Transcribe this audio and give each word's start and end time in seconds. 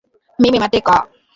mimi 0.41 0.57
mateka 0.61 0.93